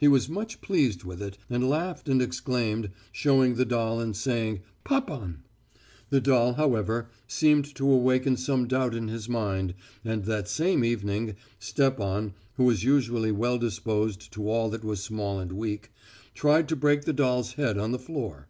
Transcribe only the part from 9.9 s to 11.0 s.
and that same